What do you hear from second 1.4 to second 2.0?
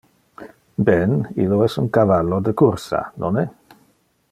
illo es un